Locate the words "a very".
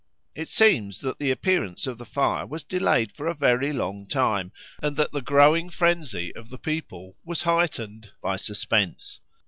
3.27-3.71